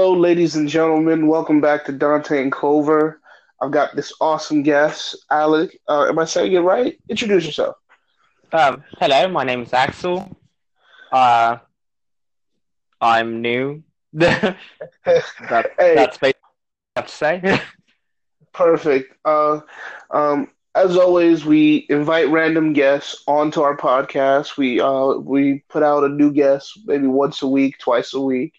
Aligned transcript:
Hello, 0.00 0.14
ladies 0.14 0.56
and 0.56 0.66
gentlemen. 0.66 1.26
Welcome 1.26 1.60
back 1.60 1.84
to 1.84 1.92
Dante 1.92 2.40
and 2.40 2.50
Culver. 2.50 3.20
I've 3.60 3.70
got 3.70 3.94
this 3.94 4.14
awesome 4.18 4.62
guest, 4.62 5.26
Alec. 5.30 5.78
Uh, 5.86 6.06
am 6.06 6.18
I 6.18 6.24
saying 6.24 6.54
it 6.54 6.60
right? 6.60 6.98
Introduce 7.10 7.44
yourself. 7.44 7.76
Um, 8.50 8.82
hello, 8.98 9.28
my 9.28 9.44
name 9.44 9.60
is 9.60 9.74
Axel. 9.74 10.34
Uh, 11.12 11.58
I'm 12.98 13.42
new. 13.42 13.82
that, 14.14 14.56
Hey. 15.04 15.94
That's 15.96 16.16
basically 16.16 16.32
what 16.32 16.96
I 16.96 17.00
have 17.00 17.06
to 17.06 17.14
say. 17.14 17.60
Perfect. 18.54 19.14
Uh, 19.26 19.60
um, 20.10 20.48
as 20.74 20.96
always, 20.96 21.44
we 21.44 21.84
invite 21.90 22.30
random 22.30 22.72
guests 22.72 23.22
onto 23.26 23.60
our 23.60 23.76
podcast. 23.76 24.56
We 24.56 24.80
uh, 24.80 25.18
we 25.18 25.62
put 25.68 25.82
out 25.82 26.04
a 26.04 26.08
new 26.08 26.32
guest 26.32 26.78
maybe 26.86 27.06
once 27.06 27.42
a 27.42 27.46
week, 27.46 27.78
twice 27.78 28.14
a 28.14 28.20
week. 28.20 28.54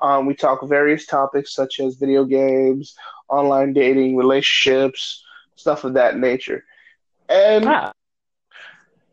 Um, 0.00 0.26
we 0.26 0.34
talk 0.34 0.66
various 0.66 1.06
topics 1.06 1.54
such 1.54 1.80
as 1.80 1.96
video 1.96 2.24
games, 2.24 2.94
online 3.28 3.72
dating, 3.72 4.16
relationships, 4.16 5.24
stuff 5.56 5.84
of 5.84 5.94
that 5.94 6.18
nature. 6.18 6.64
And 7.28 7.66
ah, 7.66 7.92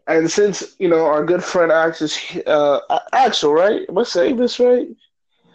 and 0.08 0.30
since 0.30 0.76
you 0.80 0.90
know 0.90 1.06
our 1.06 1.26
good 1.26 1.44
friend 1.44 1.72
Axel, 1.72 2.06
is 2.06 2.48
uh, 2.48 2.80
Axel, 3.14 3.54
right? 3.54 3.82
Am 3.88 3.98
I 3.98 4.04
saying 4.04 4.38
this 4.38 4.60
right? 4.60 4.88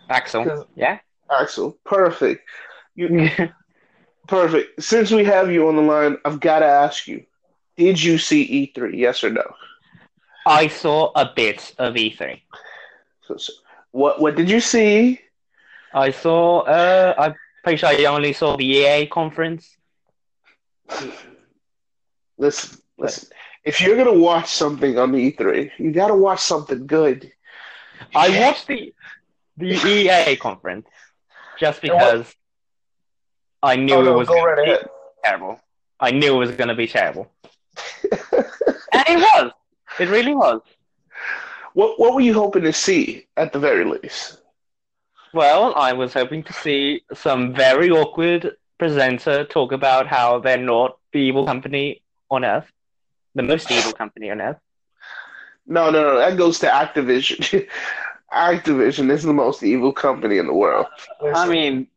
Axel. 0.08 0.66
Yeah. 0.74 0.98
Axel, 1.30 1.78
perfect. 1.84 2.48
You 2.94 3.30
perfect. 4.28 4.82
Since 4.82 5.10
we 5.10 5.24
have 5.24 5.50
you 5.50 5.68
on 5.68 5.76
the 5.76 5.82
line, 5.82 6.16
I've 6.24 6.40
got 6.40 6.60
to 6.60 6.66
ask 6.66 7.06
you: 7.06 7.24
Did 7.76 8.02
you 8.02 8.18
see 8.18 8.72
E3? 8.74 8.96
Yes 8.96 9.22
or 9.24 9.30
no? 9.30 9.44
I 10.46 10.68
saw 10.68 11.10
a 11.14 11.30
bit 11.34 11.74
of 11.78 11.96
E 11.96 12.14
E3. 12.16 12.40
So, 13.22 13.36
so, 13.36 13.52
what 13.92 14.20
what 14.20 14.34
did 14.36 14.48
you 14.50 14.60
see? 14.60 15.20
I 15.94 16.10
saw. 16.10 16.60
Uh, 16.60 17.14
I'm 17.18 17.34
pretty 17.62 17.78
sure 17.78 17.88
I 17.88 18.04
only 18.04 18.32
saw 18.32 18.56
the 18.56 18.64
EA 18.66 19.06
conference. 19.06 19.76
Listen, 22.38 22.78
listen. 22.98 23.28
If 23.64 23.80
you're 23.80 23.96
gonna 23.96 24.12
watch 24.12 24.48
something 24.48 24.98
on 24.98 25.12
the 25.12 25.32
E3, 25.32 25.70
you 25.78 25.90
got 25.90 26.08
to 26.08 26.14
watch 26.14 26.40
something 26.40 26.86
good. 26.86 27.32
I 28.14 28.40
watched 28.40 28.66
the 28.68 28.94
the 29.56 29.72
EA 29.74 30.36
conference 30.36 30.86
just 31.58 31.82
And 31.82 31.94
what- 31.94 32.12
because 32.12 32.34
I 33.62 33.76
knew 33.76 33.94
Oh 33.94 34.06
it 34.06 34.14
was 34.14 34.28
go 34.28 34.34
gonna 34.34 34.46
right 34.50 34.64
be 34.64 34.70
ahead. 34.72 34.88
terrible. 35.24 35.60
I 35.98 36.10
knew 36.10 36.34
it 36.34 36.38
was 36.38 36.50
going 36.54 36.68
to 36.68 36.74
be 36.74 36.86
terrible, 36.86 37.32
and 38.12 39.04
it 39.08 39.18
was. 39.18 39.50
It 39.98 40.08
really 40.10 40.34
was. 40.34 40.60
What 41.76 42.00
what 42.00 42.14
were 42.14 42.22
you 42.22 42.32
hoping 42.32 42.62
to 42.62 42.72
see 42.72 43.26
at 43.36 43.52
the 43.52 43.58
very 43.58 43.84
least? 43.84 44.40
Well, 45.34 45.74
I 45.76 45.92
was 45.92 46.14
hoping 46.14 46.42
to 46.44 46.52
see 46.54 47.02
some 47.12 47.52
very 47.54 47.90
awkward 47.90 48.56
presenter 48.78 49.44
talk 49.44 49.72
about 49.72 50.06
how 50.06 50.38
they're 50.38 50.56
not 50.56 50.96
the 51.12 51.18
evil 51.18 51.44
company 51.44 52.00
on 52.30 52.46
Earth, 52.46 52.72
the 53.34 53.42
most 53.42 53.70
evil 53.70 53.92
company 53.92 54.30
on 54.30 54.40
Earth. 54.40 54.56
No, 55.66 55.90
no, 55.90 56.02
no. 56.02 56.18
That 56.18 56.38
goes 56.38 56.58
to 56.60 56.66
Activision. 56.66 57.68
Activision 58.32 59.10
is 59.10 59.22
the 59.22 59.34
most 59.34 59.62
evil 59.62 59.92
company 59.92 60.38
in 60.38 60.46
the 60.46 60.54
world. 60.54 60.86
I 61.34 61.46
mean, 61.46 61.88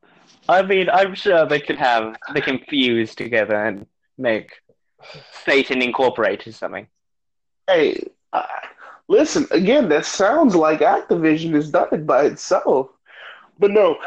I 0.50 0.62
mean, 0.62 0.90
I'm 0.90 1.16
sure 1.16 1.46
they 1.46 1.62
could 1.62 1.78
have 1.78 2.18
they 2.34 2.42
can 2.42 2.60
fuse 2.68 3.16
together 3.16 3.56
and 3.56 3.88
make 4.18 4.52
Satan 5.46 5.82
Incorporated 5.82 6.54
something. 6.54 6.88
Hey, 7.66 8.10
listen, 9.10 9.48
again, 9.52 9.90
that 9.90 10.06
sounds 10.06 10.56
like 10.56 10.82
Activision 10.82 11.54
has 11.56 11.72
done 11.72 11.90
it 11.94 12.08
by 12.08 12.26
itself. 12.26 12.90
But 13.60 13.72
no, 13.72 13.98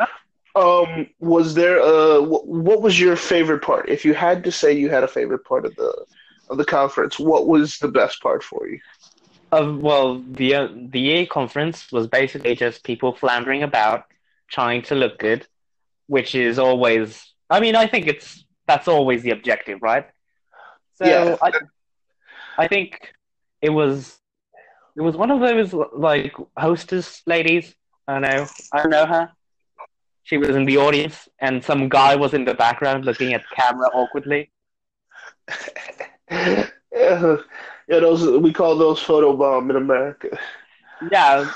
um, 0.57 1.09
was 1.21 1.55
there 1.55 1.81
uh 1.83 2.21
what, 2.23 2.47
what 2.47 2.83
was 2.83 3.01
your 3.01 3.17
favorite 3.17 3.63
part? 3.63 3.89
If 3.91 4.05
you 4.05 4.15
had 4.15 4.45
to 4.45 4.53
say 4.53 4.73
you 4.73 4.91
had 4.91 5.05
a 5.05 5.09
favorite 5.09 5.45
part 5.45 5.67
of 5.67 5.77
the 5.77 6.07
of 6.51 6.59
the 6.59 6.67
conference, 6.67 7.19
what 7.19 7.49
was 7.49 7.79
the 7.79 7.89
best 7.89 8.23
part 8.23 8.45
for 8.45 8.69
you? 8.69 8.81
Uh, 9.53 9.77
well, 9.79 10.23
the 10.23 10.55
uh, 10.55 10.69
the 10.91 11.01
EA 11.01 11.27
conference 11.27 11.93
was 11.93 12.09
basically 12.09 12.55
just 12.55 12.85
people 12.85 13.15
floundering 13.15 13.63
about, 13.63 14.05
trying 14.49 14.83
to 14.83 14.95
look 14.95 15.19
good, 15.19 15.47
which 16.09 16.35
is 16.35 16.59
always. 16.59 17.33
I 17.51 17.61
mean, 17.61 17.77
I 17.77 17.87
think 17.87 18.07
it's 18.07 18.45
that's 18.67 18.89
always 18.89 19.23
the 19.23 19.31
objective, 19.31 19.83
right? 19.83 20.07
So 20.95 21.07
Yeah. 21.07 21.37
I, 21.43 21.53
I 22.59 22.69
think 22.69 23.13
it 23.63 23.71
was 23.71 24.19
it 24.97 25.01
was 25.01 25.17
one 25.17 25.31
of 25.31 25.41
those 25.41 25.73
like 25.95 26.35
hostess 26.57 27.23
ladies. 27.27 27.75
I 28.09 28.13
don't 28.15 28.23
know. 28.23 28.47
I 28.73 28.83
don't 28.83 28.91
know 28.91 29.07
her. 29.07 29.31
She 30.25 30.37
was 30.39 30.51
in 30.51 30.65
the 30.65 30.77
audience, 30.77 31.29
and 31.41 31.65
some 31.65 31.89
guy 31.89 32.15
was 32.17 32.33
in 32.35 32.45
the 32.45 32.55
background 32.55 33.05
looking 33.05 33.35
at 33.35 33.43
camera 33.57 33.89
awkwardly. 33.93 34.51
yeah, 36.31 36.67
yeah, 36.93 37.37
those 37.89 38.27
we 38.41 38.53
call 38.53 38.77
those 38.77 39.03
photobomb 39.03 39.71
in 39.71 39.77
America. 39.77 40.39
Yeah, 41.11 41.51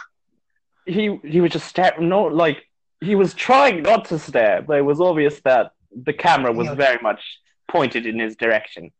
he 0.86 1.18
he 1.24 1.40
was 1.40 1.52
just 1.52 1.68
staring. 1.68 2.08
No, 2.08 2.24
like 2.24 2.64
he 3.00 3.14
was 3.14 3.34
trying 3.34 3.82
not 3.82 4.06
to 4.06 4.18
stare, 4.18 4.62
but 4.62 4.78
it 4.78 4.82
was 4.84 5.00
obvious 5.00 5.40
that 5.44 5.72
the 5.94 6.12
camera 6.12 6.52
was 6.52 6.66
Yeah. 6.66 6.74
very 6.74 6.98
much 7.02 7.20
pointed 7.68 8.06
in 8.06 8.18
his 8.18 8.36
direction. 8.36 8.90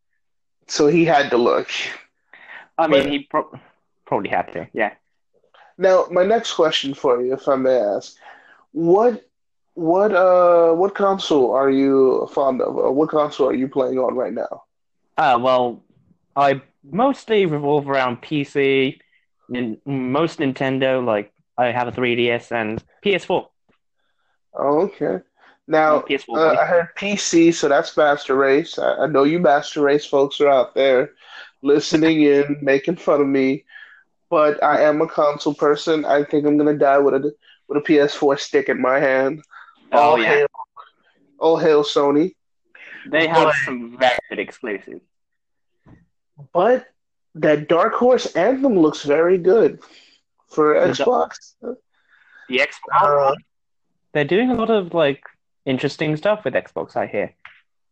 So 0.69 0.87
he 0.89 1.05
had 1.05 1.31
to 1.31 1.37
look. 1.37 1.69
I 2.79 2.87
mean, 2.87 3.03
But- 3.03 3.11
he 3.11 3.19
pro- 3.21 3.61
probably 4.07 4.31
have 4.31 4.51
to. 4.53 4.69
Yeah. 4.73 4.93
Now, 5.79 6.07
my 6.11 6.25
next 6.25 6.55
question 6.55 6.95
for 6.95 7.21
you, 7.23 7.35
if 7.35 7.49
I 7.49 7.57
may 7.57 7.79
ask, 7.79 8.17
what 8.73 9.23
what 9.75 10.15
uh 10.15 10.73
what 10.73 10.95
console 10.95 11.53
are 11.53 11.69
you 11.71 12.27
fond 12.33 12.63
of? 12.63 12.77
Or 12.77 12.93
what 12.93 13.11
console 13.11 13.49
are 13.49 13.55
you 13.55 13.69
playing 13.69 13.99
on 13.99 14.15
right 14.15 14.33
now? 14.33 14.65
Uh, 15.19 15.39
well, 15.41 15.83
I 16.35 16.63
mostly 16.91 17.47
revolve 17.47 17.89
around 17.89 18.23
PC, 18.23 18.99
nin- 19.49 19.79
most 19.85 20.39
Nintendo. 20.39 21.05
Like 21.05 21.33
I 21.59 21.67
have 21.67 21.89
a 21.89 21.93
3DS 21.93 22.53
and 22.53 22.83
PS4. 23.05 23.47
Oh, 24.59 24.81
okay. 24.81 25.19
Now, 25.69 26.01
PS4. 26.01 26.37
uh, 26.37 26.61
I 26.61 26.65
heard 26.65 26.89
PC, 26.97 27.53
so 27.53 27.69
that's 27.69 27.97
Master 27.97 28.37
Race. 28.37 28.79
I, 28.79 29.05
I 29.05 29.07
know 29.07 29.25
you 29.25 29.41
Master 29.41 29.83
Race 29.83 30.07
folks 30.07 30.41
are 30.41 30.49
out 30.49 30.75
there 30.75 31.11
listening 31.63 32.23
in, 32.23 32.57
making 32.63 32.97
fun 32.97 33.21
of 33.21 33.27
me, 33.27 33.65
but 34.31 34.63
I 34.63 34.83
am 34.83 35.01
a 35.01 35.09
console 35.09 35.55
person. 35.55 36.05
I 36.05 36.25
think 36.25 36.47
I'm 36.47 36.57
gonna 36.59 36.75
die 36.79 36.99
with 36.99 37.15
a 37.15 37.33
with 37.69 37.79
a 37.79 37.81
PS4 37.81 38.39
stick 38.39 38.69
in 38.69 38.81
my 38.81 38.99
hand. 39.01 39.43
oh 39.93 39.99
All 39.99 40.19
yeah, 40.19 40.29
hail, 40.29 40.47
all 41.39 41.57
hail 41.59 41.83
Sony. 41.85 42.35
they 43.11 43.27
have 43.27 43.45
But- 43.49 43.55
some 43.65 43.97
very 43.99 44.19
good 44.31 44.39
exclusives. 44.39 45.03
But 46.53 46.87
that 47.37 47.69
Dark 47.69 47.95
Horse 47.95 48.35
Anthem 48.37 48.79
looks 48.79 49.03
very 49.05 49.39
good 49.39 49.81
for 50.49 50.75
The 50.79 50.87
Xbox. 50.93 51.55
The 51.61 52.59
Xbox. 52.59 53.31
Uh, 53.31 53.35
They're 54.13 54.25
doing 54.25 54.51
a 54.51 54.55
lot 54.55 54.71
of 54.71 54.95
like 54.95 55.23
interesting 55.65 56.17
stuff 56.17 56.45
with 56.45 56.55
Xbox. 56.55 56.97
I 56.97 57.07
hear. 57.07 57.35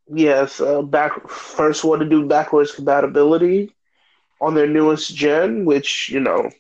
yes, 0.09 0.61
uh, 0.61 0.83
back 0.83 1.29
first 1.29 1.85
one 1.85 1.99
to 2.01 2.05
do 2.07 2.27
backwards 2.27 2.73
compatibility 2.73 3.74
on 4.45 4.55
their 4.55 4.67
newest 4.67 5.15
gen, 5.15 5.65
which 5.65 6.09
you 6.11 6.21
know, 6.21 6.51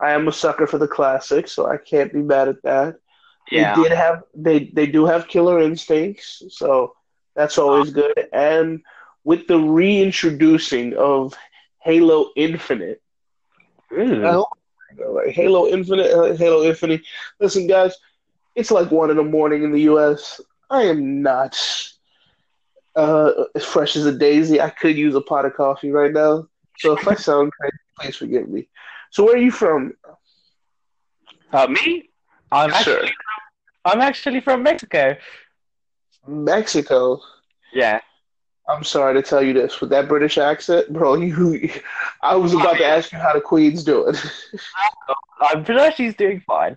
I 0.00 0.12
am 0.12 0.28
a 0.28 0.32
sucker 0.32 0.66
for 0.66 0.78
the 0.78 0.88
classics, 0.88 1.52
so 1.52 1.66
I 1.66 1.76
can't 1.76 2.12
be 2.12 2.22
mad 2.22 2.48
at 2.48 2.62
that. 2.62 2.96
Yeah. 3.50 3.74
They 3.74 3.82
did 3.82 3.92
have 3.92 4.22
they 4.34 4.70
they 4.72 4.86
do 4.86 5.06
have 5.06 5.28
killer 5.28 5.60
instincts, 5.60 6.42
so 6.50 6.94
that's 7.34 7.58
always 7.58 7.90
good. 7.90 8.28
And 8.32 8.82
with 9.24 9.46
the 9.46 9.58
reintroducing 9.58 10.94
of 10.96 11.34
Halo 11.80 12.30
Infinite. 12.36 13.02
Oh, 13.92 14.46
like 14.98 15.28
Halo 15.28 15.66
Infinite, 15.68 16.10
uh, 16.12 16.36
Halo 16.36 16.62
Infinite. 16.64 17.02
Listen, 17.40 17.66
guys, 17.66 17.96
it's 18.54 18.70
like 18.70 18.90
one 18.90 19.10
in 19.10 19.16
the 19.16 19.24
morning 19.24 19.62
in 19.64 19.72
the 19.72 19.82
U.S. 19.82 20.40
I 20.70 20.82
am 20.84 21.22
not 21.22 21.56
uh, 22.96 23.30
as 23.54 23.64
fresh 23.64 23.96
as 23.96 24.06
a 24.06 24.16
daisy. 24.16 24.60
I 24.60 24.70
could 24.70 24.96
use 24.96 25.14
a 25.14 25.20
pot 25.20 25.44
of 25.44 25.54
coffee 25.54 25.90
right 25.90 26.12
now. 26.12 26.48
So 26.80 26.94
if 26.96 27.06
I 27.06 27.14
sound 27.14 27.52
crazy, 27.52 27.76
please 27.98 28.16
forgive 28.16 28.48
me. 28.48 28.68
So 29.10 29.24
where 29.24 29.34
are 29.34 29.38
you 29.38 29.50
from? 29.50 29.92
Uh, 31.52 31.66
me? 31.66 32.08
I'm 32.52 32.70
Sure. 32.82 32.96
actually 32.98 33.14
I'm 33.84 34.00
actually 34.00 34.40
from 34.40 34.62
Mexico. 34.62 35.16
Mexico. 36.26 37.20
Yeah. 37.72 38.00
I'm 38.68 38.84
sorry 38.84 39.14
to 39.14 39.22
tell 39.22 39.42
you 39.42 39.52
this 39.52 39.80
with 39.80 39.90
that 39.90 40.08
British 40.08 40.38
accent, 40.38 40.92
bro. 40.92 41.14
You, 41.20 41.70
I 42.22 42.36
was 42.36 42.52
about 42.54 42.76
to 42.76 42.84
ask 42.84 43.10
you 43.12 43.18
how 43.18 43.32
the 43.32 43.40
Queen's 43.40 43.82
doing. 43.84 44.14
I'm 45.40 45.64
pretty 45.64 45.80
sure 45.80 45.92
she's 45.92 46.14
doing 46.14 46.40
fine. 46.46 46.76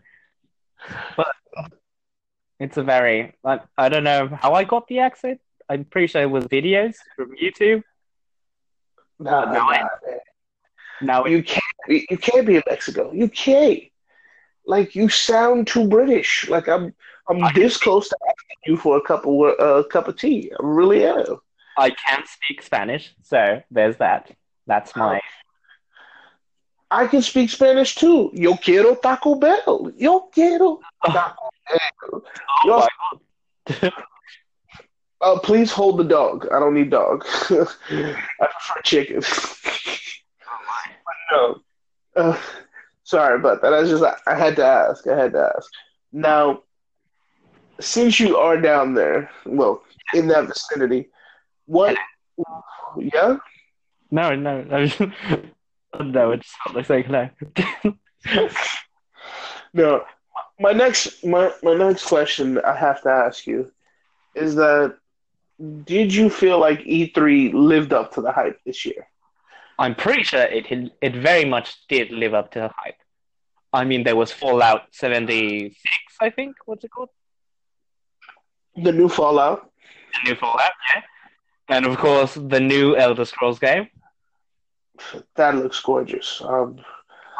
But 1.16 1.34
it's 2.60 2.78
a 2.78 2.84
very 2.84 3.34
I, 3.46 3.60
I 3.78 3.90
don't 3.90 4.04
know 4.04 4.28
how 4.42 4.54
I 4.54 4.64
got 4.64 4.88
the 4.88 5.00
accent. 5.00 5.40
I'm 5.70 5.86
pretty 5.86 6.08
sure 6.08 6.22
it 6.22 6.30
was 6.32 6.46
videos 6.46 6.96
from 7.16 7.36
YouTube. 7.36 7.84
No, 9.20 9.32
nah, 9.46 9.70
I- 9.70 9.90
man. 11.02 11.24
You 11.28 11.44
can't. 11.44 11.64
You 11.88 12.18
can't 12.18 12.46
be 12.48 12.56
in 12.56 12.64
Mexico. 12.70 13.12
You 13.12 13.28
can't. 13.30 13.84
Like 14.66 14.96
you 14.96 15.10
sound 15.10 15.68
too 15.68 15.88
British. 15.88 16.48
Like 16.50 16.68
I'm. 16.68 16.94
I'm 17.30 17.42
I 17.44 17.54
this 17.54 17.78
close 17.78 18.10
to 18.10 18.18
asking 18.28 18.58
you 18.66 18.78
for 18.78 18.98
a 18.98 19.02
cup 19.02 19.26
of 19.26 19.60
uh, 19.60 19.84
cup 19.90 20.08
of 20.08 20.18
tea. 20.18 20.52
I 20.52 20.56
really 20.62 21.06
am. 21.06 21.38
I 21.78 21.90
can't 21.90 22.28
speak 22.28 22.62
Spanish, 22.62 23.14
so 23.24 23.62
there's 23.72 23.98
that. 23.98 24.32
That's 24.68 24.96
my. 24.96 25.20
I 26.92 27.08
can 27.08 27.22
speak 27.22 27.50
Spanish 27.50 27.96
too. 27.96 28.30
Yo 28.34 28.56
quiero 28.56 28.96
Taco 28.96 29.36
Bell. 29.36 29.92
Yo 29.98 30.20
quiero 30.34 30.80
Taco 31.06 31.50
Bell. 31.68 32.24
Oh 32.50 32.66
Yo- 32.66 32.78
my 32.80 32.88
god. 33.82 33.94
Uh, 35.24 35.40
please 35.40 35.72
hold 35.72 35.98
the 35.98 36.04
dog. 36.04 36.46
I 36.52 36.60
don't 36.60 36.74
need 36.74 36.90
dog. 36.90 37.26
I 37.50 37.50
prefer 37.50 38.82
chicken. 38.84 39.22
no. 41.32 41.62
Uh, 42.14 42.38
sorry 43.04 43.40
about 43.40 43.62
that. 43.62 43.74
I 43.74 43.84
just 43.84 44.04
I 44.28 44.36
had 44.36 44.58
to 44.58 44.66
ask. 44.66 45.08
I 45.08 45.18
had 45.18 45.32
to 45.32 45.50
ask. 45.56 45.72
Now, 46.12 46.64
since 47.80 48.20
you 48.20 48.36
are 48.36 48.60
down 48.60 48.96
there, 48.96 49.30
well, 49.46 49.82
in 50.14 50.28
that 50.28 50.48
vicinity, 50.48 51.08
what? 51.68 51.96
Yeah. 52.98 53.38
No, 54.12 54.36
no, 54.36 54.62
no. 54.64 54.80
no, 56.04 56.32
it 56.32 56.42
just 56.42 56.56
felt 56.66 56.76
like 56.76 56.86
saying 56.86 57.06
no. 57.10 57.30
No. 59.74 60.04
My 60.60 60.74
next 60.74 61.24
my 61.24 61.50
my 61.64 61.76
next 61.76 62.08
question 62.08 62.60
I 62.60 62.76
have 62.76 63.02
to 63.04 63.10
ask 63.10 63.48
you 63.48 63.72
is 64.36 64.56
that 64.56 64.98
did 65.86 66.14
you 66.14 66.30
feel 66.30 66.60
like 66.60 66.80
E3 66.80 67.54
lived 67.54 67.94
up 67.94 68.14
to 68.14 68.22
the 68.22 68.32
hype 68.32 68.60
this 68.66 68.86
year? 68.86 69.08
I'm 69.80 69.96
pretty 69.96 70.24
sure 70.24 70.42
it 70.42 70.66
it 71.02 71.16
very 71.16 71.46
much 71.46 71.88
did 71.88 72.12
live 72.12 72.34
up 72.34 72.52
to 72.52 72.60
the 72.60 72.72
hype. 72.76 73.00
I 73.72 73.86
mean, 73.86 74.04
there 74.04 74.16
was 74.16 74.32
Fallout 74.32 74.84
76, 74.92 75.76
I 76.22 76.30
think. 76.30 76.56
What's 76.66 76.84
it 76.84 76.92
called? 76.92 77.10
The 78.76 78.92
new 78.92 79.10
Fallout. 79.10 79.72
The 80.14 80.30
new 80.30 80.36
Fallout, 80.36 80.72
yeah. 80.94 81.02
And 81.70 81.86
of 81.88 81.98
course, 81.98 82.36
the 82.36 82.60
new 82.60 82.96
Elder 82.96 83.26
Scrolls 83.26 83.58
game. 83.58 83.88
That 85.36 85.56
looks 85.56 85.80
gorgeous. 85.80 86.40
Um, 86.42 86.78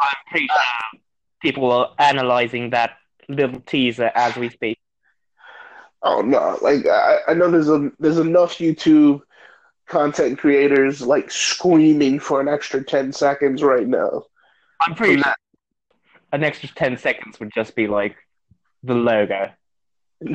I'm 0.00 0.16
pretty 0.28 0.48
sure 0.48 1.00
people 1.40 1.70
are 1.70 1.94
analyzing 1.98 2.70
that 2.70 2.96
little 3.28 3.60
teaser 3.60 4.10
as 4.14 4.34
we 4.36 4.48
speak. 4.50 4.78
Oh 6.04 6.22
no, 6.22 6.58
like 6.62 6.86
I, 6.86 7.18
I 7.28 7.34
know 7.34 7.50
there's 7.50 7.68
a 7.68 7.90
there's 7.98 8.18
enough 8.18 8.58
YouTube 8.58 9.20
content 9.86 10.38
creators 10.38 11.02
like 11.02 11.30
screaming 11.30 12.20
for 12.20 12.40
an 12.40 12.48
extra 12.48 12.84
ten 12.84 13.12
seconds 13.12 13.62
right 13.62 13.86
now. 13.86 14.24
I'm 14.80 14.94
pretty 14.94 15.20
sure 15.20 15.34
an 16.34 16.42
extra 16.42 16.68
10 16.68 16.98
seconds 16.98 17.38
would 17.38 17.52
just 17.54 17.76
be 17.76 17.86
like 17.86 18.16
the 18.82 18.94
logo. 18.94 19.52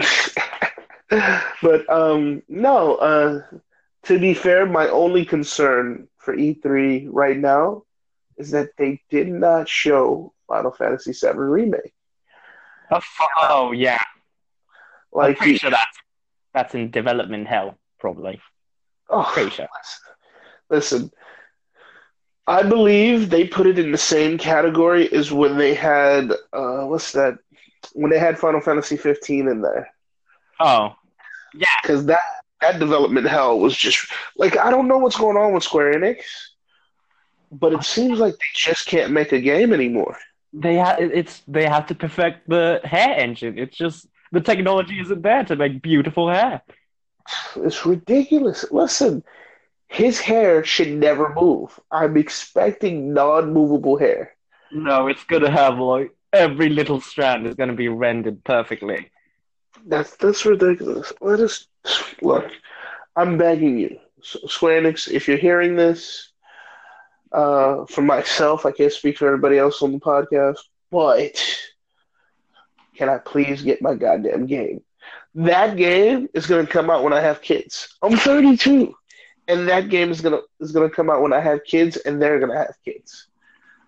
but 1.61 1.89
um 1.89 2.41
no, 2.47 2.95
uh 2.95 3.41
to 4.03 4.17
be 4.17 4.33
fair, 4.33 4.65
my 4.65 4.87
only 4.87 5.25
concern 5.25 6.07
for 6.17 6.35
E3 6.35 7.09
right 7.11 7.37
now 7.37 7.83
is 8.37 8.51
that 8.51 8.69
they 8.77 9.01
did 9.09 9.27
not 9.27 9.67
show 9.67 10.33
Final 10.47 10.71
Fantasy 10.71 11.11
VII 11.11 11.37
Remake. 11.37 11.93
Oh, 12.91 13.01
oh 13.41 13.71
yeah. 13.73 14.01
I'm 15.17 15.31
Like 15.31 15.37
pretty 15.37 15.55
sure 15.55 15.69
that's, 15.71 15.97
that's 16.53 16.75
in 16.75 16.91
development 16.91 17.47
hell, 17.47 17.77
probably. 17.99 18.41
oh, 19.09 19.23
Pretty 19.33 19.49
sure. 19.51 19.67
Listen, 20.69 21.11
I 22.47 22.63
believe 22.63 23.29
they 23.29 23.47
put 23.47 23.67
it 23.67 23.77
in 23.79 23.91
the 23.91 23.97
same 23.97 24.37
category 24.37 25.11
as 25.13 25.31
when 25.31 25.57
they 25.57 25.73
had 25.73 26.31
uh 26.53 26.85
what's 26.85 27.11
that? 27.13 27.37
When 27.93 28.11
they 28.11 28.19
had 28.19 28.37
Final 28.39 28.61
Fantasy 28.61 28.97
15 28.97 29.47
in 29.47 29.61
there. 29.61 29.89
Oh, 30.59 30.95
yeah. 31.53 31.67
Because 31.81 32.05
that 32.07 32.21
that 32.61 32.79
development 32.79 33.27
hell 33.27 33.59
was 33.59 33.75
just 33.75 34.11
like 34.37 34.57
I 34.57 34.69
don't 34.71 34.87
know 34.87 34.97
what's 34.97 35.17
going 35.17 35.37
on 35.37 35.53
with 35.53 35.63
Square 35.63 35.93
Enix, 35.95 36.23
but 37.51 37.73
it 37.73 37.83
seems 37.83 38.19
like 38.19 38.33
they 38.33 38.51
just 38.55 38.85
can't 38.87 39.11
make 39.11 39.31
a 39.31 39.39
game 39.41 39.73
anymore. 39.73 40.17
They 40.53 40.77
ha- 40.77 40.97
it's 40.99 41.41
they 41.47 41.65
have 41.65 41.87
to 41.87 41.95
perfect 41.95 42.47
the 42.49 42.81
hair 42.83 43.15
engine. 43.17 43.57
It's 43.57 43.77
just 43.77 44.07
the 44.31 44.41
technology 44.41 44.99
isn't 44.99 45.21
there 45.21 45.43
to 45.45 45.55
make 45.55 45.81
beautiful 45.81 46.29
hair. 46.29 46.61
It's 47.57 47.85
ridiculous. 47.85 48.65
Listen, 48.71 49.23
his 49.87 50.19
hair 50.19 50.63
should 50.63 50.91
never 50.91 51.33
move. 51.33 51.79
I'm 51.91 52.17
expecting 52.17 53.13
non-movable 53.13 53.97
hair. 53.97 54.35
No, 54.71 55.07
it's 55.07 55.23
gonna 55.23 55.49
have 55.51 55.79
like 55.79 56.15
every 56.31 56.69
little 56.69 57.01
strand 57.01 57.47
is 57.47 57.55
gonna 57.55 57.73
be 57.73 57.87
rendered 57.87 58.43
perfectly. 58.43 59.09
That's 59.85 60.15
that's 60.17 60.45
ridiculous. 60.45 61.11
Let 61.21 61.39
us 61.39 61.67
look. 62.21 62.51
I'm 63.15 63.37
begging 63.37 63.77
you, 63.79 63.99
Square 64.21 64.83
Enix, 64.83 65.07
if 65.07 65.27
you're 65.27 65.37
hearing 65.37 65.75
this, 65.75 66.31
uh, 67.31 67.85
for 67.85 68.01
myself, 68.01 68.65
I 68.65 68.71
can't 68.71 68.93
speak 68.93 69.17
for 69.17 69.27
everybody 69.27 69.57
else 69.57 69.81
on 69.81 69.91
the 69.91 69.99
podcast, 69.99 70.59
but 70.91 71.43
can 72.99 73.07
I 73.07 73.17
please 73.17 73.61
get 73.61 73.81
my 73.81 73.95
goddamn 73.95 74.45
game? 74.45 74.81
That 75.33 75.77
game 75.77 76.27
is 76.33 76.45
gonna 76.45 76.67
come 76.67 76.89
out 76.89 77.01
when 77.01 77.13
I 77.13 77.21
have 77.21 77.41
kids. 77.41 77.95
I'm 78.01 78.17
32, 78.17 78.93
and 79.47 79.69
that 79.69 79.87
game 79.87 80.11
is 80.11 80.19
gonna 80.19 80.41
is 80.59 80.73
gonna 80.73 80.89
come 80.89 81.09
out 81.09 81.21
when 81.21 81.31
I 81.31 81.39
have 81.39 81.63
kids, 81.63 81.95
and 81.95 82.21
they're 82.21 82.41
gonna 82.41 82.57
have 82.57 82.75
kids. 82.83 83.27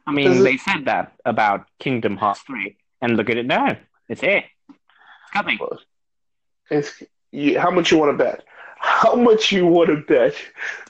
I 0.07 0.13
mean, 0.13 0.43
they 0.43 0.55
said 0.55 0.85
that 0.85 1.11
about 1.25 1.67
Kingdom 1.77 2.15
Hearts 2.15 2.41
3, 2.47 2.77
and 3.01 3.17
look 3.17 3.29
at 3.29 3.35
it 3.35 3.45
now. 3.45 3.77
It's 4.07 4.21
here. 4.21 4.45
It's 4.69 5.31
coming. 5.33 5.59
It's, 6.69 7.03
you, 7.31 7.59
how 7.59 7.69
much 7.69 7.91
you 7.91 7.97
want 7.97 8.17
to 8.17 8.23
bet? 8.23 8.45
How 8.79 9.15
much 9.15 9.51
you 9.51 9.67
want 9.67 9.89
to 9.89 9.97
bet 9.97 10.35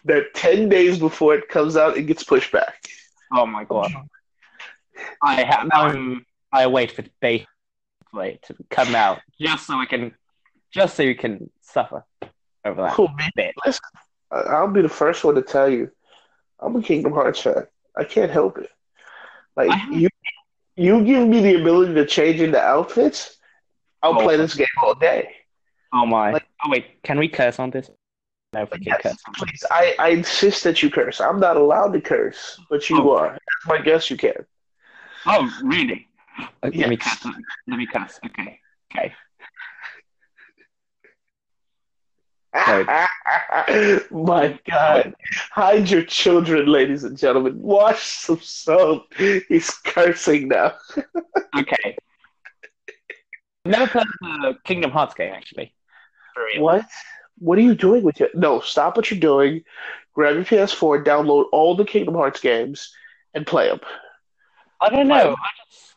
that 0.05 0.33
10 0.35 0.69
days 0.69 0.99
before 0.99 1.33
it 1.33 1.49
comes 1.49 1.75
out, 1.75 1.97
it 1.97 2.03
gets 2.03 2.23
pushed 2.23 2.51
back? 2.51 2.85
Oh 3.33 3.47
my 3.47 3.63
god. 3.63 3.91
I 5.23 5.43
have 5.43 5.69
um, 5.73 6.25
I 6.53 6.67
wait 6.67 6.91
for 6.91 7.03
Bay 7.19 7.47
wait 8.13 8.41
to 8.43 8.55
come 8.69 8.95
out 8.95 9.19
just 9.39 9.65
so 9.67 9.77
we 9.77 9.85
can 9.85 10.13
just 10.71 10.95
so 10.95 11.03
you 11.03 11.15
can 11.15 11.49
suffer 11.61 12.03
over 12.65 12.81
that 12.83 12.93
Cool, 12.93 13.09
man. 13.17 13.31
I- 14.31 14.35
I'll 14.35 14.67
be 14.67 14.81
the 14.81 14.89
first 14.89 15.23
one 15.23 15.35
to 15.35 15.41
tell 15.41 15.69
you, 15.69 15.91
I'm 16.59 16.75
a 16.75 16.81
Kingdom 16.81 17.11
Hearts 17.13 17.41
fan. 17.41 17.67
I 17.97 18.03
can't 18.05 18.31
help 18.31 18.57
it. 18.59 18.69
Like 19.57 19.69
you, 19.91 20.07
you 20.77 21.03
give 21.03 21.27
me 21.27 21.41
the 21.41 21.55
ability 21.61 21.93
to 21.95 22.05
change 22.05 22.39
into 22.39 22.59
outfits, 22.59 23.37
I'll 24.01 24.17
Oh. 24.17 24.23
play 24.23 24.37
this 24.37 24.55
game 24.55 24.67
all 24.81 24.95
day. 24.95 25.35
Oh 25.93 26.05
my. 26.05 26.31
Like- 26.31 26.47
oh 26.63 26.69
wait, 26.69 27.03
can 27.03 27.19
we 27.19 27.27
curse 27.27 27.59
on 27.59 27.71
this? 27.71 27.89
No, 28.53 28.63
we 28.63 28.67
can 28.79 28.83
Yes, 28.83 29.01
curse. 29.01 29.17
please. 29.35 29.65
I, 29.71 29.95
I 29.99 30.09
insist 30.09 30.63
that 30.65 30.81
you 30.83 30.89
curse. 30.89 31.19
I'm 31.21 31.39
not 31.39 31.55
allowed 31.57 31.93
to 31.93 32.01
curse, 32.01 32.59
but 32.69 32.89
you 32.89 33.01
Oh. 33.01 33.15
are. 33.17 33.37
My 33.65 33.77
guess, 33.79 34.09
you 34.09 34.17
can. 34.17 34.45
Oh, 35.25 35.49
really? 35.63 36.07
Uh, 36.39 36.47
okay, 36.65 36.79
Let 36.79 36.89
me 36.89 36.97
curse. 36.97 37.25
Let 37.67 37.77
me 37.77 37.87
curse. 37.87 38.19
Okay. 38.25 38.59
Okay. 38.93 39.13
Ah, 42.53 42.85
ah, 42.87 43.07
ah, 43.51 43.99
My 44.11 44.59
God. 44.69 45.15
Hide 45.51 45.89
your 45.89 46.03
children, 46.03 46.67
ladies 46.67 47.03
and 47.03 47.17
gentlemen. 47.17 47.61
Watch 47.61 48.01
some 48.03 48.41
soap. 48.41 49.13
He's 49.15 49.69
cursing 49.69 50.49
now. 50.49 50.73
Okay. 51.57 51.97
Never 53.65 53.87
played 53.87 54.05
the 54.21 54.57
Kingdom 54.63 54.89
Hearts 54.91 55.13
game 55.13 55.33
actually. 55.33 55.73
What? 56.57 56.85
What 57.39 57.57
are 57.57 57.61
you 57.61 57.75
doing 57.75 58.03
with 58.03 58.21
it? 58.21 58.33
No, 58.33 58.61
stop 58.61 58.95
what 58.95 59.11
you're 59.11 59.19
doing. 59.19 59.63
Grab 60.13 60.35
your 60.35 60.45
PS4, 60.45 61.03
download 61.03 61.47
all 61.51 61.75
the 61.75 61.83
Kingdom 61.83 62.15
Hearts 62.15 62.39
games, 62.39 62.93
and 63.33 63.45
play 63.45 63.67
them. 63.67 63.81
I 64.79 64.89
don't 64.89 65.09
know. 65.09 65.35
I 65.37 65.49
just 65.69 65.90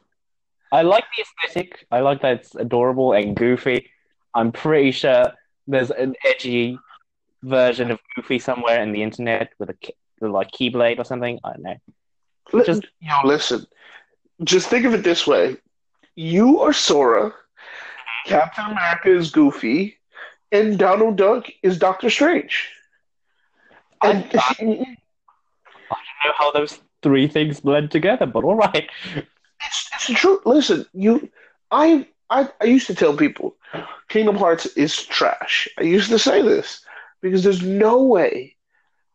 I 0.74 0.82
like 0.82 1.04
the 1.16 1.22
aesthetic. 1.22 1.86
I 1.92 2.00
like 2.00 2.20
that 2.22 2.40
it's 2.40 2.54
adorable 2.56 3.12
and 3.12 3.36
goofy. 3.36 3.90
I'm 4.34 4.50
pretty 4.50 4.90
sure 4.90 5.32
there's 5.68 5.92
an 5.92 6.16
edgy 6.24 6.78
version 7.44 7.92
of 7.92 8.00
Goofy 8.16 8.40
somewhere 8.40 8.82
in 8.82 8.90
the 8.90 9.02
internet 9.02 9.52
with 9.60 9.70
a 9.70 9.76
with 10.20 10.32
like 10.32 10.50
Keyblade 10.50 10.98
or 10.98 11.04
something. 11.04 11.38
I 11.44 11.52
don't 11.52 11.62
know. 11.62 12.64
Just- 12.64 12.86
Yo, 13.00 13.14
listen. 13.24 13.66
Just 14.42 14.68
think 14.68 14.84
of 14.84 14.94
it 14.94 15.04
this 15.04 15.28
way: 15.28 15.56
you 16.16 16.58
are 16.60 16.72
Sora, 16.72 17.30
mm-hmm. 17.30 18.28
Captain 18.30 18.72
America 18.72 19.16
is 19.16 19.30
Goofy, 19.30 19.96
and 20.50 20.76
Donald 20.76 21.16
Duck 21.16 21.46
is 21.62 21.78
Doctor 21.78 22.10
Strange. 22.10 22.68
And 24.02 24.24
I 24.34 24.54
don't 24.58 24.80
know 24.80 26.32
how 26.36 26.50
those 26.50 26.80
three 27.00 27.28
things 27.28 27.60
blend 27.60 27.92
together, 27.92 28.26
but 28.26 28.42
all 28.42 28.56
right. 28.56 28.90
It's, 29.66 29.88
it's 29.94 30.06
the 30.08 30.14
truth. 30.14 30.40
Listen, 30.44 30.86
you, 30.92 31.28
I, 31.70 32.06
I, 32.30 32.48
I 32.60 32.64
used 32.64 32.86
to 32.88 32.94
tell 32.94 33.16
people, 33.16 33.56
Kingdom 34.08 34.36
Hearts 34.36 34.66
is 34.76 35.02
trash. 35.04 35.68
I 35.78 35.82
used 35.82 36.10
to 36.10 36.18
say 36.18 36.42
this 36.42 36.84
because 37.20 37.42
there's 37.42 37.62
no 37.62 38.02
way 38.02 38.56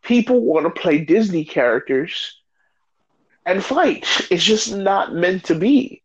people 0.04 0.42
want 0.42 0.66
to 0.66 0.82
play 0.82 1.00
Disney 1.00 1.46
characters 1.46 2.38
and 3.46 3.64
fight. 3.64 4.06
It's 4.30 4.44
just 4.44 4.76
not 4.76 5.14
meant 5.14 5.44
to 5.46 5.56
be. 5.56 6.04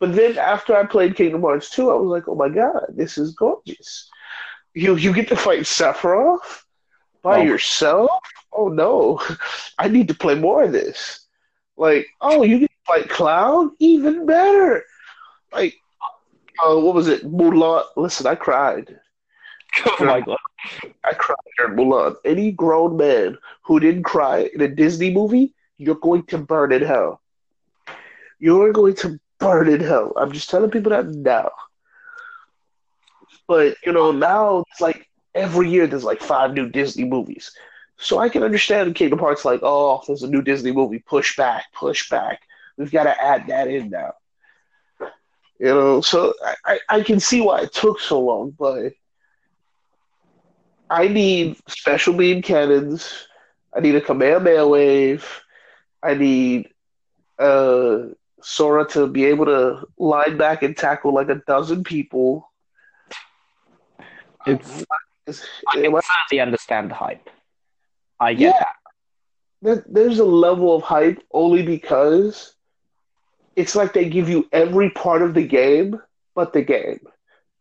But 0.00 0.14
then 0.16 0.36
after 0.36 0.74
I 0.76 0.84
played 0.84 1.14
Kingdom 1.16 1.42
Hearts 1.42 1.70
2, 1.70 1.90
I 1.90 1.94
was 1.94 2.08
like, 2.08 2.26
oh 2.28 2.34
my 2.34 2.48
god, 2.48 2.86
this 2.90 3.16
is 3.18 3.34
gorgeous. 3.34 4.10
You 4.74 4.96
you 4.96 5.12
get 5.12 5.28
to 5.28 5.36
fight 5.36 5.60
Sephiroth 5.62 6.64
by 7.22 7.38
Oh. 7.38 7.42
yourself? 7.42 8.10
Oh 8.52 8.68
no, 8.68 9.20
I 9.78 9.88
need 9.88 10.08
to 10.08 10.14
play 10.14 10.34
more 10.34 10.64
of 10.64 10.72
this. 10.72 11.26
Like, 11.76 12.06
oh, 12.20 12.42
you 12.42 12.58
get 12.58 12.70
to 13.00 13.08
Clown, 13.08 13.72
Even 13.78 14.26
better. 14.26 14.84
Like, 15.52 15.74
uh, 16.64 16.76
what 16.76 16.94
was 16.94 17.08
it? 17.08 17.24
Mulan. 17.24 17.84
Listen, 17.96 18.26
I 18.26 18.34
cried. 18.34 18.98
Oh 19.86 20.04
my 20.04 20.20
god. 20.20 20.38
I 21.04 21.12
cried 21.14 21.36
during 21.56 21.76
Mulan. 21.76 22.16
Any 22.24 22.50
grown 22.52 22.96
man 22.96 23.38
who 23.62 23.80
didn't 23.80 24.02
cry 24.04 24.50
in 24.54 24.60
a 24.60 24.68
Disney 24.68 25.12
movie, 25.12 25.54
you're 25.78 25.94
going 25.96 26.24
to 26.26 26.38
burn 26.38 26.72
in 26.72 26.82
hell. 26.82 27.20
You're 28.38 28.72
going 28.72 28.94
to 28.96 29.18
burn 29.38 29.68
in 29.68 29.80
hell. 29.80 30.12
I'm 30.16 30.32
just 30.32 30.50
telling 30.50 30.70
people 30.70 30.90
that 30.90 31.06
now. 31.06 31.50
But 33.46 33.76
you 33.84 33.92
know, 33.92 34.12
now 34.12 34.64
it's 34.70 34.80
like 34.80 35.08
every 35.34 35.68
year 35.70 35.86
there's 35.86 36.04
like 36.04 36.20
five 36.20 36.52
new 36.52 36.68
Disney 36.68 37.04
movies. 37.04 37.52
So 37.96 38.18
I 38.18 38.28
can 38.28 38.42
understand 38.42 38.94
Kingdom 38.94 39.18
Hearts 39.18 39.44
like, 39.44 39.60
oh, 39.62 40.02
there's 40.06 40.22
a 40.22 40.28
new 40.28 40.42
Disney 40.42 40.72
movie, 40.72 40.98
push 40.98 41.36
back, 41.36 41.64
push 41.72 42.08
back. 42.08 42.42
We've 42.76 42.90
got 42.90 43.04
to 43.04 43.22
add 43.24 43.46
that 43.48 43.68
in 43.68 43.90
now. 43.90 44.14
You 45.58 45.66
know, 45.68 46.00
so 46.00 46.34
I, 46.44 46.54
I, 46.64 46.78
I 46.88 47.02
can 47.02 47.20
see 47.20 47.40
why 47.40 47.60
it 47.62 47.72
took 47.72 48.00
so 48.00 48.20
long, 48.20 48.50
but 48.58 48.92
I 50.90 51.08
need 51.08 51.56
special 51.68 52.14
beam 52.14 52.42
cannons. 52.42 53.26
I 53.74 53.80
need 53.80 53.94
a 53.94 54.00
Kamehameha 54.00 54.66
wave. 54.66 55.40
I 56.02 56.14
need 56.14 56.68
uh, 57.38 57.98
Sora 58.42 58.86
to 58.88 59.06
be 59.06 59.24
able 59.26 59.46
to 59.46 59.86
line 59.98 60.36
back 60.36 60.62
and 60.62 60.76
tackle 60.76 61.14
like 61.14 61.28
a 61.28 61.40
dozen 61.46 61.84
people. 61.84 62.50
It's 64.46 64.84
It's- 65.26 65.46
I 65.68 65.80
can 65.80 65.92
certainly 66.00 66.40
understand 66.40 66.90
the 66.90 66.94
hype. 66.94 67.30
I 68.18 68.34
get 68.34 68.54
Yeah. 68.56 68.64
that. 69.62 69.84
there's 69.86 70.18
a 70.18 70.24
level 70.24 70.74
of 70.74 70.82
hype 70.82 71.22
only 71.32 71.62
because 71.62 72.54
it's 73.56 73.74
like 73.76 73.92
they 73.92 74.08
give 74.08 74.28
you 74.28 74.48
every 74.52 74.90
part 74.90 75.22
of 75.22 75.34
the 75.34 75.46
game 75.46 76.00
but 76.34 76.52
the 76.52 76.62
game. 76.62 77.00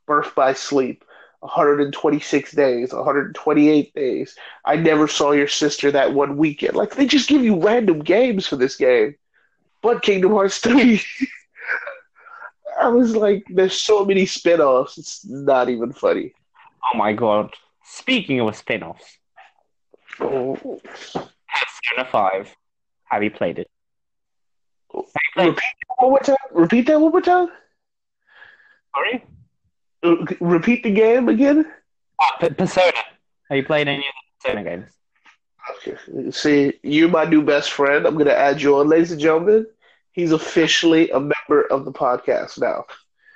Birth 0.08 0.34
by 0.36 0.54
sleep, 0.54 1.04
126 1.42 2.52
days, 2.54 2.94
128 2.94 3.94
days. 3.94 4.36
I 4.66 4.76
never 4.76 5.08
saw 5.08 5.32
your 5.32 5.48
sister 5.48 5.92
that 5.92 6.14
one 6.14 6.38
weekend. 6.38 6.76
Like 6.76 6.96
they 6.96 7.06
just 7.06 7.30
give 7.30 7.44
you 7.44 7.62
random 7.62 8.00
games 8.00 8.48
for 8.48 8.56
this 8.56 8.76
game. 8.76 9.16
But 9.82 10.04
Kingdom 10.04 10.32
Hearts 10.32 10.60
3 10.60 11.02
I 12.82 12.88
was 12.88 13.16
like, 13.16 13.44
there's 13.50 13.80
so 13.80 14.06
many 14.06 14.26
spin-offs, 14.26 14.98
it's 14.98 15.26
not 15.26 15.70
even 15.70 15.92
funny. 15.92 16.34
Oh 16.94 16.98
my 16.98 17.14
god. 17.14 17.54
Speaking 17.84 18.40
of 18.40 18.56
spin-offs, 18.56 19.18
Oh. 20.20 20.56
Persona 21.14 22.06
5. 22.10 22.56
Have 23.06 23.24
you 23.24 23.32
played 23.32 23.60
it? 23.60 23.70
Oh. 24.94 25.06
Repeat 25.38 25.56
that 25.56 25.96
one 25.98 26.10
more 26.12 26.20
time. 26.20 26.36
Repeat 26.52 26.88
that 26.88 27.00
one 27.00 27.12
more 27.12 27.22
time. 27.22 27.48
Sorry? 28.96 29.24
Uh, 30.04 30.16
Repeat 30.40 30.84
the 30.84 30.92
game 30.92 31.30
again. 31.30 31.66
P- 32.40 32.50
Persona. 32.50 32.92
Have 33.50 33.58
you 33.58 33.64
played 33.66 33.88
any 33.88 34.00
of 34.00 34.04
the 34.44 34.50
Persona 34.50 34.64
games? 34.64 34.92
Okay. 35.88 36.32
See, 36.32 36.74
you're 36.84 37.10
my 37.10 37.26
new 37.26 37.42
best 37.44 37.72
friend. 37.72 38.06
I'm 38.06 38.18
gonna 38.18 38.32
add 38.32 38.62
you 38.62 38.78
on, 38.78 38.90
ladies 38.90 39.12
and 39.12 39.22
gentlemen. 39.22 39.68
He's 40.12 40.32
officially 40.34 41.10
a 41.12 41.20
member 41.20 41.66
of 41.72 41.86
the 41.86 41.92
podcast 41.92 42.60
now. 42.60 42.84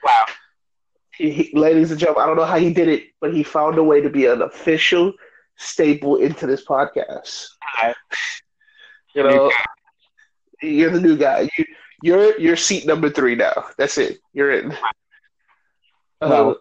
Wow. 0.04 0.26
He, 1.16 1.32
he- 1.32 1.58
ladies 1.58 1.92
and 1.92 2.00
gentlemen, 2.00 2.24
I 2.24 2.28
don't 2.28 2.36
know 2.36 2.44
how 2.46 2.58
he 2.58 2.74
did 2.74 2.90
it, 2.90 3.04
but 3.22 3.34
he 3.34 3.44
found 3.44 3.78
a 3.78 3.84
way 3.84 4.02
to 4.02 4.10
be 4.10 4.26
an 4.26 4.42
official 4.42 5.14
staple 5.56 6.18
into 6.18 6.46
this 6.46 6.66
podcast. 6.66 7.48
You 9.14 9.24
know, 9.24 9.52
you're 10.62 10.90
the 10.92 11.00
new 11.00 11.16
guy. 11.16 11.48
You, 11.58 11.66
you're 12.06 12.40
you're 12.40 12.56
seat 12.56 12.86
number 12.86 13.10
three 13.10 13.36
now. 13.36 13.66
That's 13.78 13.98
it. 13.98 14.20
You're 14.34 14.52
in. 14.60 14.72
Uh, 14.72 16.30
Well- 16.30 16.58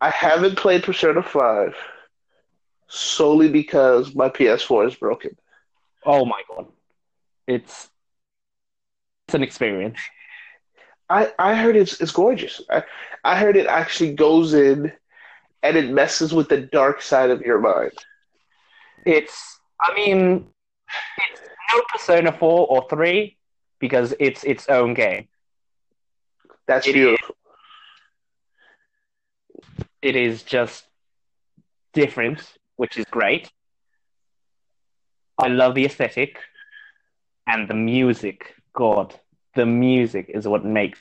I 0.00 0.10
haven't 0.10 0.56
played 0.58 0.82
Persona 0.82 1.22
Five 1.22 1.74
solely 2.88 3.48
because 3.48 4.14
my 4.14 4.28
PS4 4.28 4.86
is 4.88 4.94
broken. 4.94 5.36
Oh 6.04 6.24
my 6.26 6.42
god. 6.50 6.66
It's 7.46 7.88
it's 9.26 9.34
an 9.34 9.42
experience. 9.42 9.98
I, 11.08 11.32
I 11.38 11.54
heard 11.54 11.76
it's 11.76 12.00
it's 12.00 12.12
gorgeous. 12.12 12.60
I, 12.70 12.82
I 13.22 13.36
heard 13.38 13.56
it 13.56 13.66
actually 13.66 14.14
goes 14.14 14.52
in 14.54 14.92
and 15.62 15.76
it 15.76 15.90
messes 15.90 16.34
with 16.34 16.48
the 16.48 16.60
dark 16.60 17.00
side 17.00 17.30
of 17.30 17.40
your 17.42 17.60
mind. 17.60 17.96
It's 19.06 19.60
I 19.80 19.94
mean 19.94 20.46
it's 21.30 21.40
no 21.72 21.82
Persona 21.92 22.32
4 22.32 22.66
or 22.68 22.86
3 22.90 23.36
because 23.80 24.14
it's 24.20 24.44
its 24.44 24.68
own 24.68 24.94
game. 24.94 25.28
That's 26.66 26.86
It 26.86 26.92
beautiful. 26.92 27.36
It 30.02 30.16
is 30.16 30.42
just 30.42 30.86
different, 31.92 32.58
which 32.76 32.96
is 32.98 33.04
great. 33.10 33.50
I 35.38 35.48
love 35.48 35.74
the 35.74 35.84
aesthetic 35.84 36.38
and 37.46 37.68
the 37.68 37.74
music. 37.74 38.54
God, 38.74 39.18
the 39.54 39.66
music 39.66 40.30
is 40.32 40.46
what 40.46 40.64
makes 40.64 41.00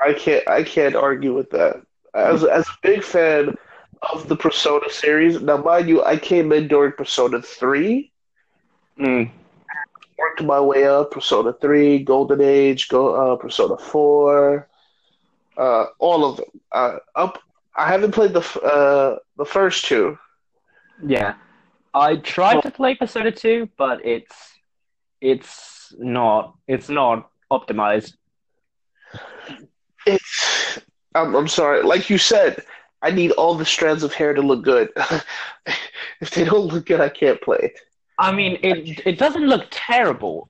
I 0.00 0.12
can't 0.14 0.46
I 0.48 0.62
can't 0.62 0.94
argue 0.96 1.34
with 1.34 1.50
that. 1.50 1.82
As 2.14 2.44
as 2.44 2.66
a 2.68 2.78
big 2.82 3.02
fan 3.02 3.56
of 4.12 4.28
the 4.28 4.36
Persona 4.36 4.88
series, 4.90 5.40
now 5.40 5.56
mind 5.58 5.88
you, 5.88 6.02
I 6.04 6.16
came 6.16 6.52
in 6.52 6.68
during 6.68 6.92
Persona 6.92 7.40
three, 7.42 8.12
Mm, 8.98 9.30
worked 10.18 10.42
my 10.42 10.60
way 10.60 10.84
up. 10.84 11.12
Persona 11.12 11.52
three, 11.52 12.00
Golden 12.00 12.40
Age, 12.40 12.88
go 12.88 13.14
uh, 13.14 13.36
Persona 13.36 13.76
four, 13.78 14.68
uh, 15.56 15.86
all 15.98 16.24
of 16.24 16.36
them. 16.36 16.60
Uh, 16.72 16.96
up. 17.14 17.38
I 17.76 17.86
haven't 17.86 18.12
played 18.12 18.32
the 18.32 18.40
uh, 18.60 19.18
the 19.36 19.44
first 19.44 19.84
two. 19.84 20.18
yeah. 21.04 21.34
I 21.94 22.16
tried 22.16 22.60
to 22.62 22.70
play 22.70 22.94
Persona 22.94 23.32
2, 23.32 23.70
but 23.76 24.04
it's 24.04 24.36
it's 25.20 25.92
not 25.98 26.54
it's 26.66 26.88
not 26.88 27.30
optimized. 27.50 28.14
It's 30.06 30.78
I'm 31.14 31.34
I'm 31.34 31.48
sorry. 31.48 31.82
Like 31.82 32.10
you 32.10 32.18
said, 32.18 32.62
I 33.02 33.10
need 33.10 33.32
all 33.32 33.54
the 33.54 33.64
strands 33.64 34.02
of 34.02 34.12
hair 34.12 34.34
to 34.34 34.42
look 34.42 34.62
good. 34.62 34.90
if 36.20 36.30
they 36.30 36.44
don't 36.44 36.66
look 36.66 36.86
good, 36.86 37.00
I 37.00 37.08
can't 37.08 37.40
play 37.40 37.58
it. 37.62 37.80
I 38.18 38.32
mean, 38.32 38.58
it 38.62 39.06
it 39.06 39.18
doesn't 39.18 39.46
look 39.46 39.66
terrible. 39.70 40.48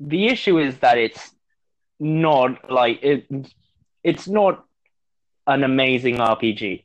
The 0.00 0.26
issue 0.28 0.58
is 0.58 0.78
that 0.78 0.98
it's 0.98 1.30
not 2.00 2.70
like 2.70 3.02
it. 3.02 3.26
It's 4.02 4.26
not 4.28 4.64
an 5.46 5.62
amazing 5.64 6.16
RPG. 6.16 6.84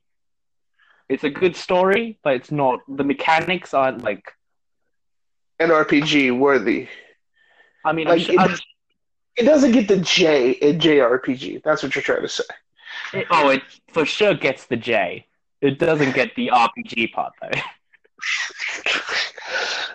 It's 1.09 1.23
a 1.23 1.29
good 1.29 1.55
story, 1.55 2.19
but 2.23 2.35
it's 2.35 2.51
not. 2.51 2.79
The 2.87 3.03
mechanics 3.03 3.73
aren't 3.73 4.03
like. 4.03 4.33
An 5.59 5.69
RPG 5.69 6.37
worthy. 6.37 6.87
I 7.85 7.91
mean, 7.93 8.07
Like 8.07 8.27
I'm, 8.29 8.33
it, 8.35 8.39
I'm, 8.39 8.57
it 9.37 9.43
doesn't 9.43 9.71
get 9.73 9.87
the 9.87 9.97
J 9.97 10.51
in 10.51 10.79
JRPG. 10.79 11.61
That's 11.63 11.83
what 11.83 11.95
you're 11.95 12.01
trying 12.01 12.21
to 12.23 12.29
say. 12.29 12.43
it- 13.13 13.27
oh, 13.29 13.49
it 13.49 13.61
for 13.89 14.05
sure 14.05 14.33
gets 14.33 14.65
the 14.65 14.77
J. 14.77 15.25
It 15.61 15.77
doesn't 15.79 16.15
get 16.15 16.33
the 16.35 16.47
RPG 16.53 17.11
part 17.13 17.33
though. 17.41 17.49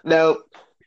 Now, 0.07 0.37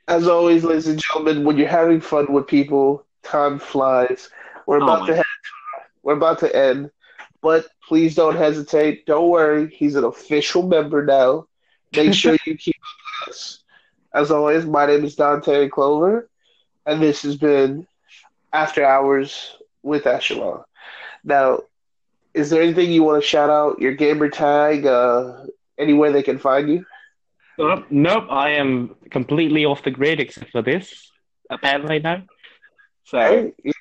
as 0.07 0.27
always, 0.27 0.63
ladies 0.63 0.87
and 0.87 0.99
gentlemen, 0.99 1.43
when 1.43 1.57
you're 1.57 1.67
having 1.67 1.99
fun 2.01 2.31
with 2.31 2.47
people, 2.47 3.05
time 3.21 3.59
flies. 3.59 4.29
We're 4.65 4.79
Oh 4.79 4.83
about 4.83 5.01
my- 5.01 5.07
to 5.07 5.15
head, 5.17 5.25
we're 6.03 6.13
about 6.13 6.39
to 6.39 6.55
end, 6.55 6.89
but 7.41 7.67
please 7.87 8.15
don't 8.15 8.37
hesitate. 8.37 9.05
Don't 9.05 9.29
worry, 9.29 9.67
he's 9.69 9.95
an 9.95 10.05
official 10.05 10.63
member 10.63 11.05
now. 11.05 11.47
Make 11.95 12.13
sure 12.13 12.37
you 12.45 12.57
keep 12.57 12.75
up 12.77 13.27
with 13.27 13.35
us. 13.35 13.59
As 14.13 14.31
always, 14.31 14.65
my 14.65 14.85
name 14.85 15.03
is 15.03 15.15
Dante 15.15 15.67
Clover, 15.67 16.29
and 16.85 17.01
this 17.01 17.21
has 17.23 17.35
been 17.35 17.85
After 18.53 18.85
Hours 18.85 19.57
with 19.83 20.07
Echelon. 20.07 20.63
Now, 21.25 21.59
is 22.33 22.49
there 22.49 22.61
anything 22.61 22.91
you 22.91 23.03
want 23.03 23.21
to 23.21 23.27
shout 23.27 23.49
out? 23.49 23.79
Your 23.81 23.93
gamer 23.93 24.29
tag, 24.29 24.85
uh, 24.85 25.45
anywhere 25.77 26.11
they 26.13 26.23
can 26.23 26.39
find 26.39 26.69
you? 26.69 26.85
Uh, 27.59 27.81
nope, 27.89 28.25
I 28.29 28.51
am 28.51 28.95
completely 29.11 29.65
off 29.65 29.83
the 29.83 29.91
grid 29.91 30.19
except 30.19 30.51
for 30.51 30.61
this. 30.61 31.11
Apparently, 31.49 31.99
no. 31.99 32.23
So 33.05 33.19
Hey, 33.19 33.71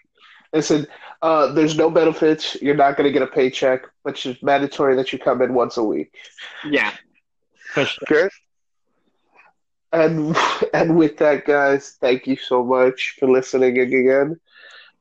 listen, 0.52 0.86
uh, 1.22 1.52
there's 1.52 1.76
no 1.76 1.90
benefits. 1.90 2.56
You're 2.60 2.74
not 2.74 2.96
going 2.96 3.06
to 3.06 3.12
get 3.12 3.22
a 3.22 3.26
paycheck, 3.30 3.82
but 4.04 4.24
it's 4.24 4.42
mandatory 4.42 4.96
that 4.96 5.12
you 5.12 5.18
come 5.18 5.42
in 5.42 5.54
once 5.54 5.76
a 5.76 5.84
week. 5.84 6.14
yeah, 6.64 6.92
for 7.72 7.84
sure. 7.84 8.02
Okay. 8.10 8.28
And 9.92 10.36
and 10.74 10.96
with 10.96 11.16
that, 11.18 11.44
guys, 11.46 11.96
thank 12.00 12.26
you 12.26 12.36
so 12.36 12.64
much 12.64 13.16
for 13.18 13.28
listening 13.30 13.78
again. 13.78 14.40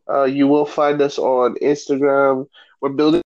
Uh, 0.10 0.24
you 0.24 0.48
will 0.48 0.66
find 0.66 1.02
us 1.02 1.18
on 1.18 1.56
Instagram. 1.62 2.48
We're 2.82 2.90
building 2.90 3.22